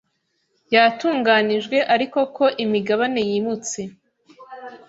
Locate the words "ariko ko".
1.93-2.45